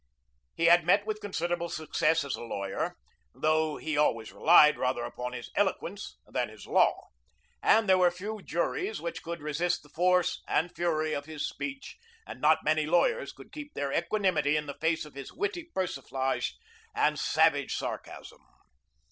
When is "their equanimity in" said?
13.75-14.65